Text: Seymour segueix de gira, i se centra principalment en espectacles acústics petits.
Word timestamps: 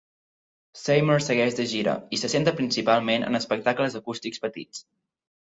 Seymour 0.83 1.19
segueix 1.25 1.57
de 1.59 1.65
gira, 1.73 1.93
i 2.17 2.21
se 2.21 2.31
centra 2.33 2.55
principalment 2.61 3.27
en 3.29 3.41
espectacles 3.41 4.01
acústics 4.01 4.45
petits. 4.49 4.85